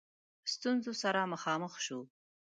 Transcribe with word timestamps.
ستونزو 0.53 0.91
سره 1.01 1.21
مخامخ 1.33 1.73
شو. 1.85 1.99